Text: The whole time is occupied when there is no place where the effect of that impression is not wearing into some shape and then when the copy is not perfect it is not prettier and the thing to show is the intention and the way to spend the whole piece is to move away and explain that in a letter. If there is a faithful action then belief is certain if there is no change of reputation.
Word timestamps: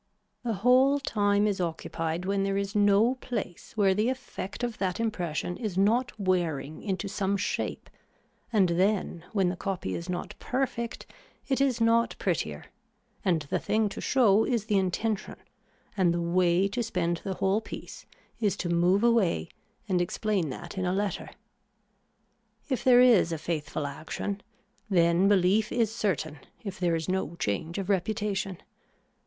The 0.41 0.53
whole 0.65 0.99
time 0.99 1.45
is 1.45 1.61
occupied 1.61 2.25
when 2.25 2.41
there 2.41 2.57
is 2.57 2.73
no 2.75 3.13
place 3.21 3.73
where 3.77 3.93
the 3.93 4.09
effect 4.09 4.63
of 4.63 4.79
that 4.79 4.99
impression 4.99 5.57
is 5.57 5.77
not 5.77 6.19
wearing 6.19 6.81
into 6.81 7.07
some 7.07 7.37
shape 7.37 7.87
and 8.51 8.69
then 8.69 9.23
when 9.31 9.49
the 9.49 9.55
copy 9.55 9.93
is 9.93 10.09
not 10.09 10.33
perfect 10.39 11.05
it 11.47 11.61
is 11.61 11.79
not 11.79 12.15
prettier 12.17 12.65
and 13.23 13.43
the 13.51 13.59
thing 13.59 13.89
to 13.89 14.01
show 14.01 14.43
is 14.43 14.65
the 14.65 14.77
intention 14.79 15.35
and 15.95 16.11
the 16.15 16.19
way 16.19 16.67
to 16.69 16.81
spend 16.81 17.17
the 17.17 17.35
whole 17.35 17.61
piece 17.61 18.07
is 18.39 18.57
to 18.57 18.69
move 18.69 19.03
away 19.03 19.49
and 19.87 20.01
explain 20.01 20.49
that 20.49 20.79
in 20.79 20.85
a 20.87 20.93
letter. 20.95 21.29
If 22.69 22.83
there 22.83 23.01
is 23.01 23.31
a 23.31 23.37
faithful 23.37 23.85
action 23.85 24.41
then 24.89 25.27
belief 25.27 25.71
is 25.71 25.93
certain 25.93 26.39
if 26.63 26.79
there 26.79 26.95
is 26.95 27.07
no 27.07 27.35
change 27.35 27.77
of 27.77 27.87
reputation. 27.87 28.57